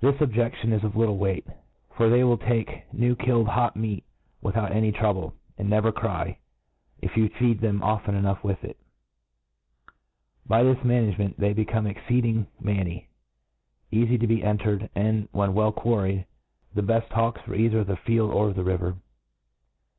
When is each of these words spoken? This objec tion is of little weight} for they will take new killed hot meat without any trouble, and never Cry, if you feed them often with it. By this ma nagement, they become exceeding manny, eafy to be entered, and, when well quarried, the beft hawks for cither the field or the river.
This 0.00 0.18
objec 0.22 0.54
tion 0.54 0.72
is 0.72 0.82
of 0.82 0.96
little 0.96 1.18
weight} 1.18 1.46
for 1.94 2.08
they 2.08 2.24
will 2.24 2.38
take 2.38 2.90
new 2.90 3.14
killed 3.14 3.48
hot 3.48 3.76
meat 3.76 4.02
without 4.40 4.72
any 4.72 4.90
trouble, 4.90 5.34
and 5.58 5.68
never 5.68 5.92
Cry, 5.92 6.38
if 7.02 7.18
you 7.18 7.28
feed 7.28 7.60
them 7.60 7.82
often 7.82 8.22
with 8.42 8.64
it. 8.64 8.78
By 10.46 10.62
this 10.62 10.78
ma 10.82 10.94
nagement, 10.94 11.36
they 11.36 11.52
become 11.52 11.86
exceeding 11.86 12.46
manny, 12.58 13.10
eafy 13.92 14.18
to 14.18 14.26
be 14.26 14.42
entered, 14.42 14.88
and, 14.94 15.28
when 15.32 15.52
well 15.52 15.72
quarried, 15.72 16.24
the 16.72 16.80
beft 16.80 17.10
hawks 17.10 17.42
for 17.42 17.54
cither 17.54 17.84
the 17.84 17.96
field 17.98 18.30
or 18.30 18.54
the 18.54 18.64
river. 18.64 18.96